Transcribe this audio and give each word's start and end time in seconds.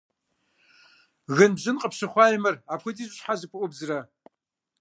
Гынбжьын 1.37 1.77
къыпщыхъуаи 1.81 2.37
мыр, 2.43 2.55
апхуэдизу 2.73 3.15
щхьэ 3.17 3.33
зыпыӀубдзрэ? 3.39 3.99